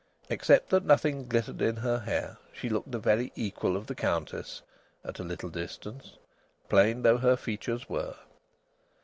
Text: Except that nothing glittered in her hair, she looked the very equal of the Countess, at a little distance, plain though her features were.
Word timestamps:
Except 0.31 0.69
that 0.71 0.83
nothing 0.83 1.27
glittered 1.27 1.61
in 1.61 1.75
her 1.75 1.99
hair, 1.99 2.37
she 2.51 2.69
looked 2.69 2.91
the 2.91 2.97
very 2.97 3.31
equal 3.35 3.77
of 3.77 3.85
the 3.85 3.93
Countess, 3.93 4.63
at 5.05 5.19
a 5.19 5.23
little 5.23 5.49
distance, 5.51 6.13
plain 6.69 7.03
though 7.03 7.19
her 7.19 7.35
features 7.37 7.87
were. 7.87 8.15